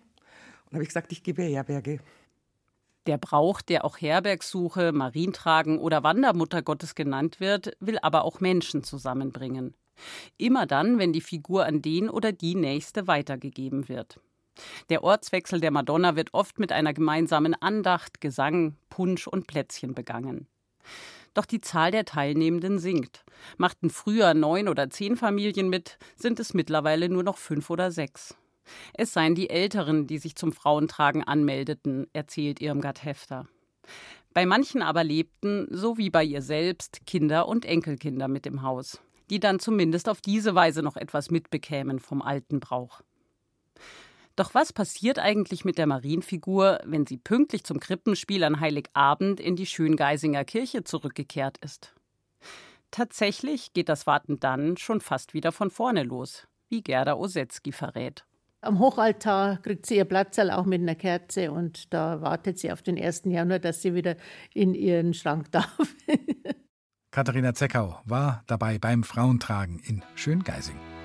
[0.67, 2.01] und habe gesagt, ich gebe Herberge.
[3.07, 8.83] Der Brauch, der auch Herbergsuche, Marientragen oder Wandermutter Gottes genannt wird, will aber auch Menschen
[8.83, 9.75] zusammenbringen.
[10.37, 14.21] Immer dann, wenn die Figur an den oder die Nächste weitergegeben wird.
[14.89, 20.49] Der Ortswechsel der Madonna wird oft mit einer gemeinsamen Andacht, Gesang, Punsch und Plätzchen begangen.
[21.35, 23.25] Doch die Zahl der Teilnehmenden sinkt.
[23.59, 28.35] Machten früher neun oder zehn Familien mit, sind es mittlerweile nur noch fünf oder sechs.
[28.95, 33.47] Es seien die Älteren, die sich zum Frauentragen anmeldeten, erzählt Irmgard Hefter.
[34.35, 39.01] Bei manchen aber lebten, so wie bei ihr selbst, Kinder und Enkelkinder mit im Haus,
[39.31, 43.01] die dann zumindest auf diese Weise noch etwas mitbekämen vom alten Brauch.
[44.37, 49.57] Doch was passiert eigentlich mit der Marienfigur, wenn sie pünktlich zum Krippenspiel an Heiligabend in
[49.57, 51.95] die Schöngeisinger Kirche zurückgekehrt ist?
[52.91, 56.47] Tatsächlich geht das Warten dann schon fast wieder von vorne los.
[56.69, 58.27] wie Gerda Osetzky verrät.
[58.63, 62.83] Am Hochaltar kriegt sie ihr Platzerl auch mit einer Kerze und da wartet sie auf
[62.83, 63.23] den 1.
[63.27, 64.17] Januar, dass sie wieder
[64.55, 65.95] in ihren Schrank darf.
[67.11, 70.96] Katharina Zeckau war dabei beim Frauentragen in Schöngeising.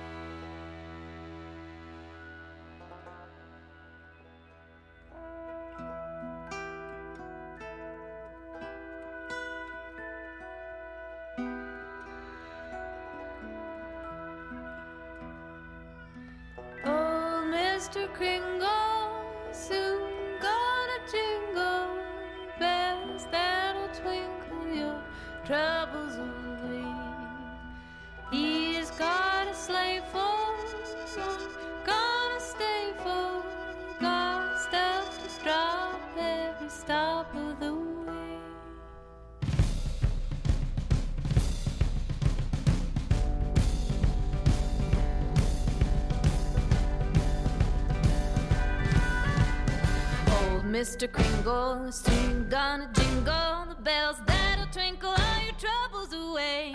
[50.82, 51.06] Mr.
[51.06, 56.72] Kringle soon gonna jingle the bells that'll twinkle all your troubles away.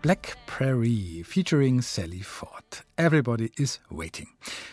[0.00, 2.64] Black Prairie featuring Sally Ford.
[2.96, 4.28] Everybody is waiting.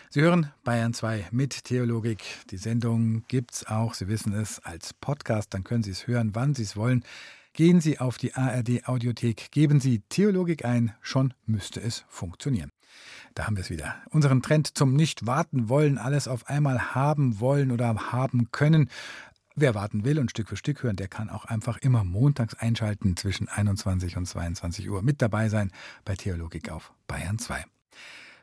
[0.10, 2.24] Sie hören Bayern 2 mit Theologik.
[2.50, 5.54] Die Sendung gibt's auch, Sie wissen es, als Podcast.
[5.54, 7.04] Dann können Sie es hören, wann Sie es wollen.
[7.52, 12.70] Gehen Sie auf die ARD Audiothek, geben Sie Theologik ein, schon müsste es funktionieren.
[13.34, 13.96] Da haben wir es wieder.
[14.10, 18.90] Unseren Trend zum Nicht warten wollen, alles auf einmal haben wollen oder haben können.
[19.58, 23.16] Wer warten will und Stück für Stück hören, der kann auch einfach immer montags einschalten
[23.16, 25.72] zwischen 21 und 22 Uhr mit dabei sein
[26.04, 27.64] bei Theologik auf Bayern 2.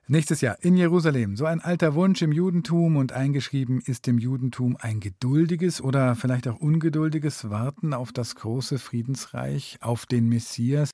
[0.09, 1.37] Nächstes Jahr in Jerusalem.
[1.37, 6.49] So ein alter Wunsch im Judentum und eingeschrieben ist im Judentum ein geduldiges oder vielleicht
[6.49, 10.91] auch ungeduldiges Warten auf das große Friedensreich, auf den Messias.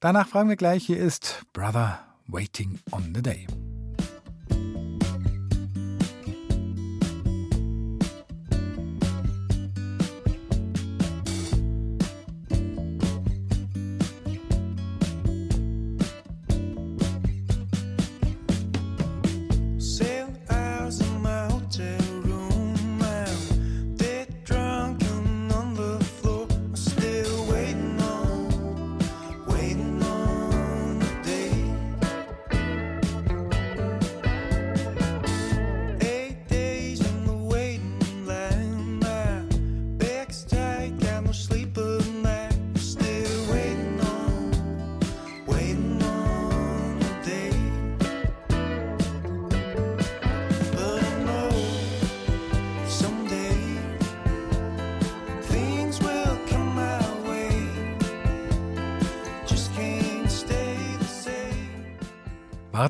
[0.00, 3.46] Danach fragen wir gleich, hier ist Brother Waiting on the Day.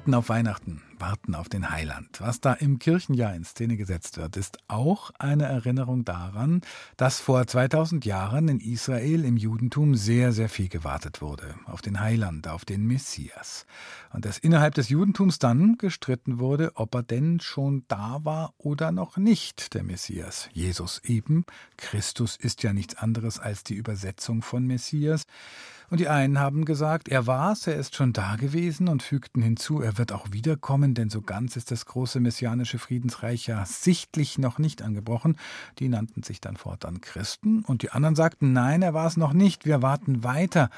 [0.06, 2.20] Warten auf Weihnachten, warten auf den Heiland.
[2.20, 6.60] Was da im Kirchenjahr in Szene gesetzt wird, ist auch eine Erinnerung daran,
[6.96, 11.56] dass vor 2000 Jahren in Israel im Judentum sehr, sehr viel gewartet wurde.
[11.64, 13.66] Auf den Heiland, auf den Messias.
[14.12, 18.92] Und dass innerhalb des Judentums dann gestritten wurde, ob er denn schon da war oder
[18.92, 20.48] noch nicht, der Messias.
[20.52, 21.44] Jesus eben.
[21.78, 25.26] Christus ist ja nichts anderes als die Übersetzung von Messias.
[25.88, 29.80] Und die einen haben gesagt, er war's, er ist schon da gewesen und fügten hinzu,
[29.80, 34.58] er wird auch wiederkommen, denn so ganz ist das große messianische Friedensreich ja sichtlich noch
[34.58, 35.36] nicht angebrochen.
[35.78, 39.32] Die nannten sich dann fortan Christen und die anderen sagten, nein, er war es noch
[39.32, 40.70] nicht, wir warten weiter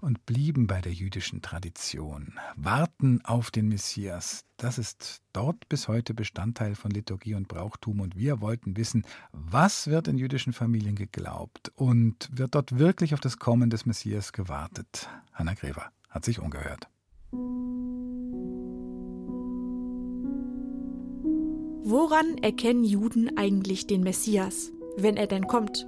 [0.00, 2.38] und blieben bei der jüdischen Tradition.
[2.56, 8.16] Warten auf den Messias, das ist dort bis heute Bestandteil von Liturgie und Brauchtum und
[8.16, 13.38] wir wollten wissen, was wird in jüdischen Familien geglaubt und wird dort wirklich auf das
[13.38, 15.08] Kommen des Messias gewartet?
[15.32, 16.88] Hanna Grever hat sich umgehört.
[21.88, 25.86] Woran erkennen Juden eigentlich den Messias, wenn er denn kommt?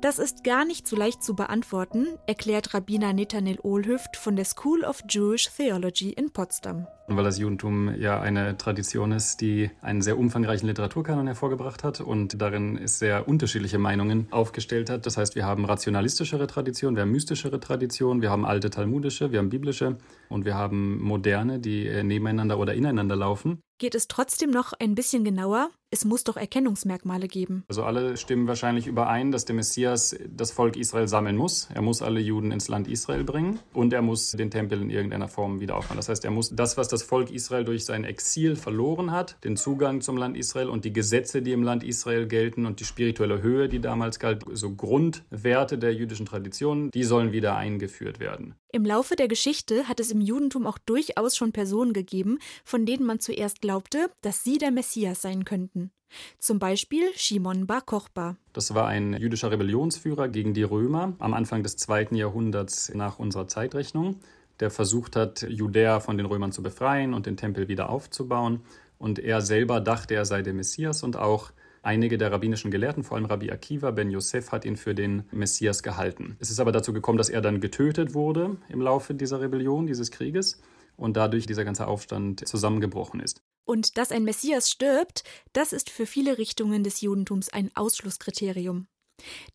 [0.00, 4.84] Das ist gar nicht so leicht zu beantworten, erklärt Rabbiner Netanel Ohlhüft von der School
[4.84, 6.86] of Jewish Theology in Potsdam.
[7.08, 12.40] Weil das Judentum ja eine Tradition ist, die einen sehr umfangreichen Literaturkanon hervorgebracht hat und
[12.40, 15.06] darin ist sehr unterschiedliche Meinungen aufgestellt hat.
[15.06, 19.38] Das heißt, wir haben rationalistischere Traditionen, wir haben mystischere Traditionen, wir haben alte talmudische, wir
[19.38, 23.60] haben biblische und wir haben moderne, die äh, nebeneinander oder ineinander laufen.
[23.78, 25.68] Geht es trotzdem noch ein bisschen genauer?
[25.90, 27.64] Es muss doch Erkennungsmerkmale geben.
[27.68, 31.68] Also alle stimmen wahrscheinlich überein, dass der Messias das Volk Israel sammeln muss.
[31.74, 35.28] Er muss alle Juden ins Land Israel bringen und er muss den Tempel in irgendeiner
[35.28, 35.98] Form wieder aufbauen.
[35.98, 39.36] Das heißt, er muss das, was das das Volk Israel durch sein Exil verloren hat,
[39.44, 42.86] den Zugang zum Land Israel und die Gesetze, die im Land Israel gelten und die
[42.86, 48.54] spirituelle Höhe, die damals galt, so Grundwerte der jüdischen Tradition, die sollen wieder eingeführt werden.
[48.72, 53.04] Im Laufe der Geschichte hat es im Judentum auch durchaus schon Personen gegeben, von denen
[53.04, 55.90] man zuerst glaubte, dass sie der Messias sein könnten.
[56.38, 58.36] Zum Beispiel Shimon Bar Kochba.
[58.54, 63.48] Das war ein jüdischer Rebellionsführer gegen die Römer am Anfang des zweiten Jahrhunderts nach unserer
[63.48, 64.20] Zeitrechnung,
[64.60, 68.60] der versucht hat, Judäa von den Römern zu befreien und den Tempel wieder aufzubauen.
[68.98, 71.52] Und er selber dachte, er sei der Messias und auch
[71.86, 75.84] Einige der rabbinischen Gelehrten, vor allem Rabbi Akiva ben Yosef, hat ihn für den Messias
[75.84, 76.36] gehalten.
[76.40, 80.10] Es ist aber dazu gekommen, dass er dann getötet wurde im Laufe dieser Rebellion, dieses
[80.10, 80.60] Krieges
[80.96, 83.40] und dadurch dieser ganze Aufstand zusammengebrochen ist.
[83.64, 88.88] Und dass ein Messias stirbt, das ist für viele Richtungen des Judentums ein Ausschlusskriterium.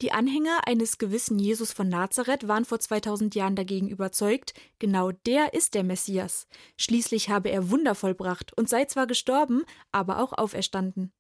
[0.02, 5.54] Die Anhänger eines gewissen Jesus von Nazareth waren vor 2000 Jahren dagegen überzeugt, genau der
[5.54, 6.48] ist der Messias.
[6.78, 11.14] Schließlich habe er Wunder vollbracht und sei zwar gestorben, aber auch auferstanden.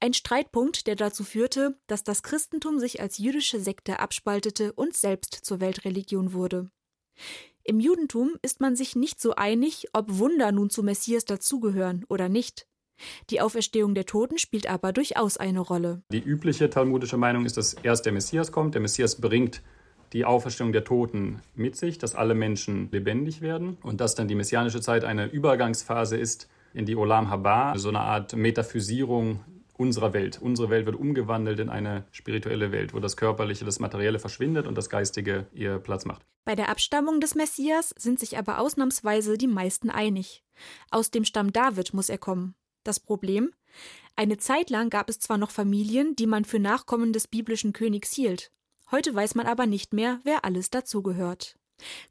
[0.00, 5.34] Ein Streitpunkt, der dazu führte, dass das Christentum sich als jüdische Sekte abspaltete und selbst
[5.34, 6.70] zur Weltreligion wurde.
[7.64, 12.28] Im Judentum ist man sich nicht so einig, ob Wunder nun zu Messias dazugehören oder
[12.28, 12.68] nicht.
[13.30, 16.02] Die Auferstehung der Toten spielt aber durchaus eine Rolle.
[16.12, 18.74] Die übliche talmudische Meinung ist, dass erst der Messias kommt.
[18.74, 19.62] Der Messias bringt
[20.12, 24.34] die Auferstehung der Toten mit sich, dass alle Menschen lebendig werden und dass dann die
[24.34, 29.40] messianische Zeit eine Übergangsphase ist in die Olam Haba, so eine Art Metaphysierung
[29.76, 30.38] unserer Welt.
[30.40, 34.76] Unsere Welt wird umgewandelt in eine spirituelle Welt, wo das Körperliche, das Materielle verschwindet und
[34.76, 36.22] das Geistige ihr Platz macht.
[36.44, 40.44] Bei der Abstammung des Messias sind sich aber ausnahmsweise die meisten einig.
[40.90, 42.54] Aus dem Stamm David muss er kommen.
[42.86, 43.52] Das Problem?
[44.14, 48.12] Eine Zeit lang gab es zwar noch Familien, die man für Nachkommen des biblischen Königs
[48.12, 48.52] hielt.
[48.92, 51.58] Heute weiß man aber nicht mehr, wer alles dazugehört.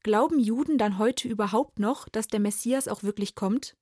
[0.03, 3.77] Glauben Juden dann heute überhaupt noch, dass der Messias auch wirklich kommt?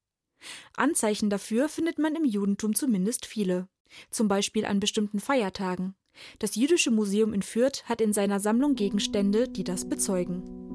[0.78, 3.68] Anzeichen dafür findet man im Judentum zumindest viele,
[4.12, 5.96] zum Beispiel an bestimmten Feiertagen.
[6.38, 10.73] Das Jüdische Museum in Fürth hat in seiner Sammlung Gegenstände, die das bezeugen.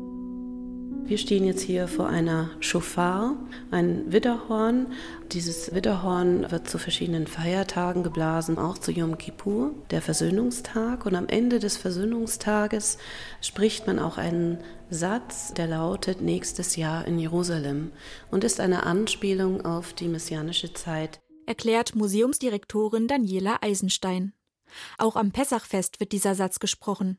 [1.08, 3.34] Wir stehen jetzt hier vor einer Schofar,
[3.70, 4.92] ein Widderhorn.
[5.32, 11.06] Dieses Widderhorn wird zu verschiedenen Feiertagen geblasen, auch zu Yom Kippur, der Versöhnungstag.
[11.06, 12.98] Und am Ende des Versöhnungstages
[13.40, 14.58] spricht man auch einen
[14.90, 17.90] Satz, der lautet nächstes Jahr in Jerusalem
[18.30, 21.20] und ist eine Anspielung auf die messianische Zeit.
[21.46, 24.34] Erklärt Museumsdirektorin Daniela Eisenstein.
[24.98, 27.16] Auch am Pessachfest wird dieser Satz gesprochen.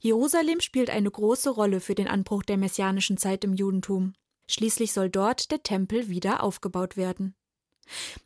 [0.00, 4.14] Jerusalem spielt eine große Rolle für den Anbruch der messianischen Zeit im Judentum.
[4.50, 7.34] Schließlich soll dort der Tempel wieder aufgebaut werden.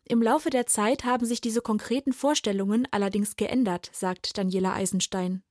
[0.04, 5.42] Im Laufe der Zeit haben sich diese konkreten Vorstellungen allerdings geändert, sagt Daniela Eisenstein.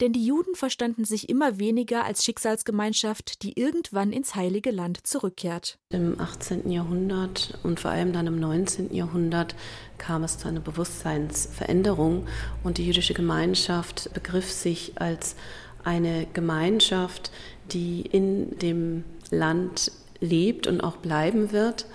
[0.00, 5.78] Denn die Juden verstanden sich immer weniger als Schicksalsgemeinschaft, die irgendwann ins heilige Land zurückkehrt.
[5.90, 6.70] Im 18.
[6.70, 8.94] Jahrhundert und vor allem dann im 19.
[8.94, 9.54] Jahrhundert
[9.98, 12.26] kam es zu einer Bewusstseinsveränderung
[12.62, 15.36] und die jüdische Gemeinschaft begriff sich als
[15.84, 17.30] eine Gemeinschaft,
[17.72, 21.86] die in dem Land lebt und auch bleiben wird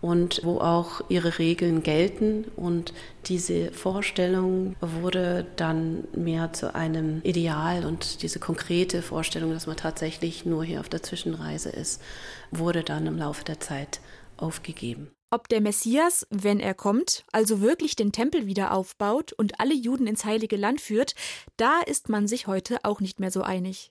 [0.00, 2.44] und wo auch ihre Regeln gelten.
[2.56, 2.92] Und
[3.26, 10.44] diese Vorstellung wurde dann mehr zu einem Ideal und diese konkrete Vorstellung, dass man tatsächlich
[10.44, 12.00] nur hier auf der Zwischenreise ist,
[12.50, 14.00] wurde dann im Laufe der Zeit
[14.36, 15.10] aufgegeben.
[15.30, 20.06] Ob der Messias, wenn er kommt, also wirklich den Tempel wieder aufbaut und alle Juden
[20.06, 21.14] ins heilige Land führt,
[21.58, 23.90] da ist man sich heute auch nicht mehr so einig.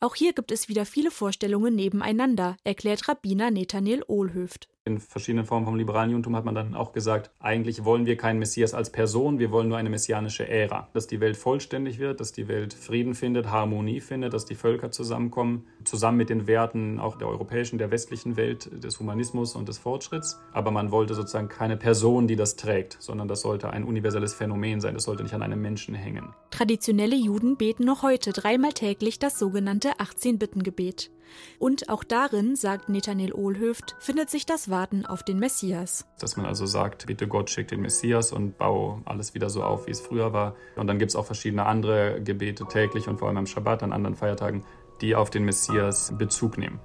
[0.00, 4.68] Auch hier gibt es wieder viele Vorstellungen nebeneinander, erklärt Rabbiner Nathaniel Ohlhöft.
[4.88, 8.38] In verschiedenen Formen vom liberalen Judentum hat man dann auch gesagt, eigentlich wollen wir keinen
[8.38, 10.88] Messias als Person, wir wollen nur eine messianische Ära.
[10.94, 14.90] Dass die Welt vollständig wird, dass die Welt Frieden findet, Harmonie findet, dass die Völker
[14.90, 19.76] zusammenkommen, zusammen mit den Werten auch der europäischen, der westlichen Welt, des Humanismus und des
[19.76, 20.40] Fortschritts.
[20.54, 24.80] Aber man wollte sozusagen keine Person, die das trägt, sondern das sollte ein universelles Phänomen
[24.80, 26.32] sein, das sollte nicht an einem Menschen hängen.
[26.48, 31.10] Traditionelle Juden beten noch heute dreimal täglich das sogenannte 18-Bitten-Gebet.
[31.58, 36.06] Und auch darin, sagt Nathaniel Ohlhöft, findet sich das Warten auf den Messias.
[36.18, 39.86] Dass man also sagt, bitte Gott schickt den Messias und baue alles wieder so auf,
[39.86, 40.54] wie es früher war.
[40.76, 43.92] Und dann gibt es auch verschiedene andere Gebete täglich und vor allem am Schabbat, an
[43.92, 44.64] anderen Feiertagen,
[45.00, 46.80] die auf den Messias Bezug nehmen.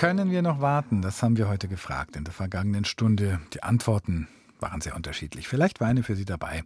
[0.00, 1.02] Können wir noch warten?
[1.02, 3.38] Das haben wir heute gefragt in der vergangenen Stunde.
[3.52, 4.28] Die Antworten
[4.58, 5.46] waren sehr unterschiedlich.
[5.46, 6.62] Vielleicht war eine für Sie dabei.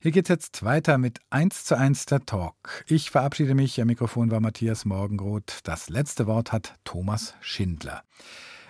[0.00, 2.86] Hier geht's jetzt weiter mit 1 zu 1 der Talk.
[2.86, 3.78] Ich verabschiede mich.
[3.82, 5.58] Am Mikrofon war Matthias Morgenroth.
[5.64, 8.00] Das letzte Wort hat Thomas Schindler.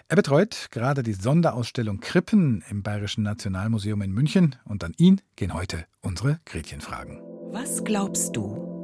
[0.08, 4.56] Er betreut gerade die Sonderausstellung Krippen im Bayerischen Nationalmuseum in München.
[4.64, 7.20] Und an ihn gehen heute unsere Gretchenfragen.
[7.52, 8.80] Was glaubst du?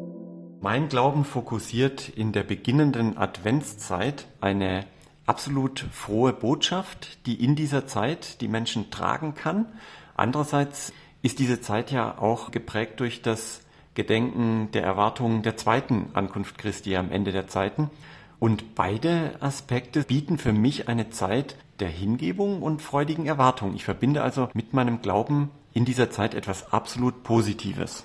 [0.61, 4.87] Mein Glauben fokussiert in der beginnenden Adventszeit eine
[5.27, 9.67] absolut frohe Botschaft, die in dieser Zeit die Menschen tragen kann.
[10.15, 13.61] Andererseits ist diese Zeit ja auch geprägt durch das
[13.95, 17.91] Gedenken der Erwartungen der zweiten Ankunft Christi am Ende der Zeiten.
[18.39, 23.75] Und beide Aspekte bieten für mich eine Zeit der Hingebung und freudigen Erwartung.
[23.75, 28.05] Ich verbinde also mit meinem Glauben in dieser Zeit etwas absolut Positives.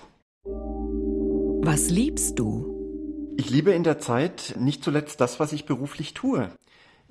[1.63, 3.34] Was liebst du?
[3.38, 6.49] Ich liebe in der Zeit nicht zuletzt das, was ich beruflich tue.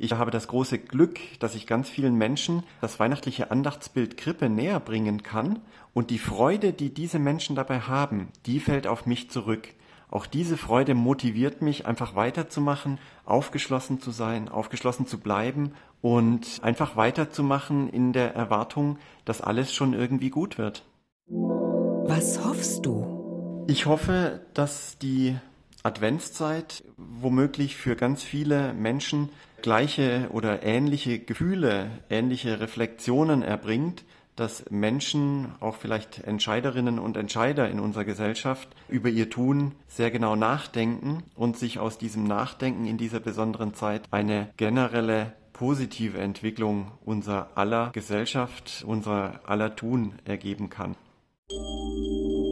[0.02, 4.80] Ich habe das große Glück, dass ich ganz vielen Menschen das weihnachtliche Andachtsbild Krippe näher
[4.80, 5.58] bringen kann
[5.92, 9.68] und die Freude, die diese Menschen dabei haben, die fällt auf mich zurück.
[10.10, 16.96] Auch diese Freude motiviert mich, einfach weiterzumachen, aufgeschlossen zu sein, aufgeschlossen zu bleiben und einfach
[16.96, 20.86] weiterzumachen in der Erwartung, dass alles schon irgendwie gut wird.
[21.26, 23.66] Was hoffst du?
[23.68, 25.36] Ich hoffe, dass die
[25.82, 29.28] Adventszeit womöglich für ganz viele Menschen
[29.62, 34.04] gleiche oder ähnliche Gefühle, ähnliche Reflexionen erbringt,
[34.36, 40.34] dass Menschen, auch vielleicht Entscheiderinnen und Entscheider in unserer Gesellschaft, über ihr Tun sehr genau
[40.34, 47.50] nachdenken und sich aus diesem Nachdenken in dieser besonderen Zeit eine generelle positive Entwicklung unserer
[47.54, 50.96] aller Gesellschaft, unserer aller Tun ergeben kann.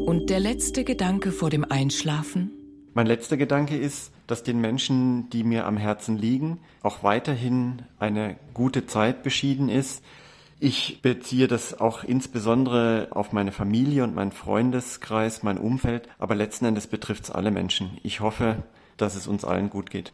[0.06, 2.57] Und der letzte Gedanke vor dem Einschlafen?
[2.98, 8.34] Mein letzter Gedanke ist, dass den Menschen, die mir am Herzen liegen, auch weiterhin eine
[8.54, 10.02] gute Zeit beschieden ist.
[10.58, 16.64] Ich beziehe das auch insbesondere auf meine Familie und meinen Freundeskreis, mein Umfeld, aber letzten
[16.64, 17.98] Endes betrifft es alle Menschen.
[18.02, 18.64] Ich hoffe,
[18.96, 20.12] dass es uns allen gut geht.